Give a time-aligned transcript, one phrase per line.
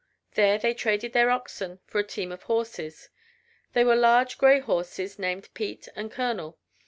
[0.33, 3.09] There they traded their oxen for a team of horses.
[3.73, 6.57] They were large gray horses named Pete and Colonel.